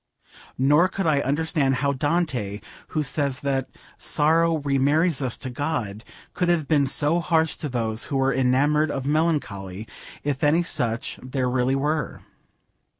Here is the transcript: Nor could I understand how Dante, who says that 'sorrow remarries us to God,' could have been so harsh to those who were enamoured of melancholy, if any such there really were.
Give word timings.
Nor 0.57 0.87
could 0.87 1.05
I 1.05 1.19
understand 1.21 1.75
how 1.75 1.93
Dante, 1.93 2.59
who 2.87 3.03
says 3.03 3.41
that 3.41 3.69
'sorrow 3.99 4.57
remarries 4.57 5.21
us 5.21 5.37
to 5.37 5.51
God,' 5.51 6.03
could 6.33 6.49
have 6.49 6.67
been 6.67 6.87
so 6.87 7.19
harsh 7.19 7.55
to 7.57 7.69
those 7.69 8.05
who 8.05 8.17
were 8.17 8.33
enamoured 8.33 8.89
of 8.89 9.05
melancholy, 9.05 9.87
if 10.23 10.43
any 10.43 10.63
such 10.63 11.19
there 11.21 11.47
really 11.47 11.75
were. 11.75 12.21